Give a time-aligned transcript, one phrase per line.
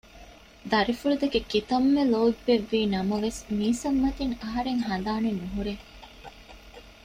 [0.71, 5.73] ދަރިފުޅު ދެކެ ކިތަންމެ ލޯތްބެއްވީ ނަމަވެސް މީސަމް މަތިން އަހަރެން ހަނދާނެއް ނުހުރޭ